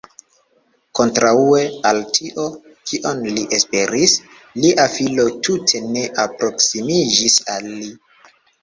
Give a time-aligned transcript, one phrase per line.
[0.99, 2.47] Kontraŭe al tio,
[2.93, 4.17] kion li esperis,
[4.65, 7.97] lia filo tute ne alproksimiĝis al li.